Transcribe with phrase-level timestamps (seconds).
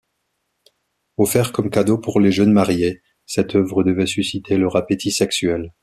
[1.17, 5.75] Offert comme cadeau pour les jeunes mariés, cette œuvre devait susciter leur appétit sexuel.